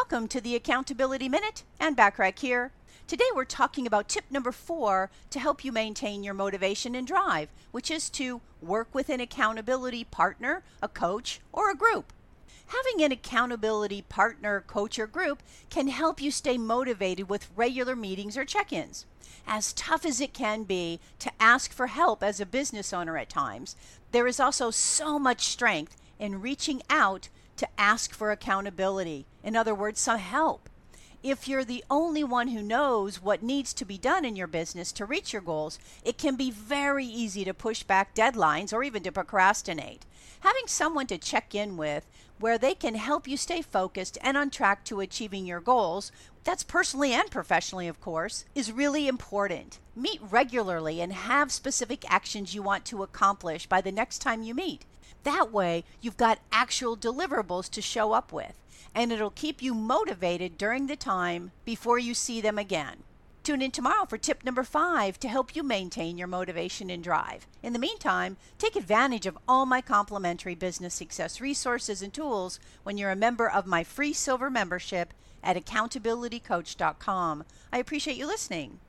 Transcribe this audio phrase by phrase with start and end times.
[0.00, 2.72] Welcome to the Accountability Minute and Backrack here.
[3.06, 7.50] Today we're talking about tip number four to help you maintain your motivation and drive,
[7.70, 12.14] which is to work with an accountability partner, a coach, or a group.
[12.68, 18.38] Having an accountability partner, coach, or group can help you stay motivated with regular meetings
[18.38, 19.04] or check ins.
[19.46, 23.28] As tough as it can be to ask for help as a business owner at
[23.28, 23.76] times,
[24.12, 27.28] there is also so much strength in reaching out
[27.60, 29.26] to ask for accountability.
[29.44, 30.68] In other words, some help.
[31.22, 34.90] If you're the only one who knows what needs to be done in your business
[34.92, 39.02] to reach your goals, it can be very easy to push back deadlines or even
[39.02, 40.06] to procrastinate.
[40.40, 42.06] Having someone to check in with
[42.38, 46.10] where they can help you stay focused and on track to achieving your goals,
[46.42, 49.78] that's personally and professionally, of course, is really important.
[49.94, 54.54] Meet regularly and have specific actions you want to accomplish by the next time you
[54.54, 54.86] meet.
[55.22, 58.54] That way, you've got actual deliverables to show up with,
[58.94, 63.04] and it'll keep you motivated during the time before you see them again.
[63.42, 67.46] Tune in tomorrow for tip number five to help you maintain your motivation and drive.
[67.62, 72.98] In the meantime, take advantage of all my complimentary business success resources and tools when
[72.98, 77.44] you're a member of my free silver membership at accountabilitycoach.com.
[77.72, 78.80] I appreciate you listening.